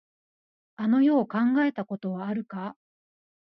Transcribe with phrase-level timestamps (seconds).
[0.77, 2.75] あの世を考えたことはあるか。